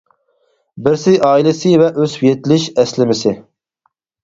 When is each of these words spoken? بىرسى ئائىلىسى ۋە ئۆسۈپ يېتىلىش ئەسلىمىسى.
بىرسى 0.87 1.13
ئائىلىسى 1.27 1.75
ۋە 1.83 1.91
ئۆسۈپ 1.91 2.25
يېتىلىش 2.29 2.67
ئەسلىمىسى. 2.73 3.37